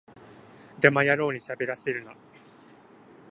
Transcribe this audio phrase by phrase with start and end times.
[0.79, 2.15] デマ野郎にしゃべらせるな